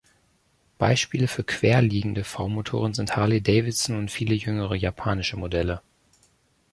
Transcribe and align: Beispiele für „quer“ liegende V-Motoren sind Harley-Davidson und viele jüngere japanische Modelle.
Beispiele 0.79 1.27
für 1.27 1.43
„quer“ 1.43 1.79
liegende 1.83 2.23
V-Motoren 2.23 2.95
sind 2.95 3.15
Harley-Davidson 3.15 3.95
und 3.97 4.09
viele 4.09 4.33
jüngere 4.33 4.73
japanische 4.75 5.37
Modelle. 5.37 5.83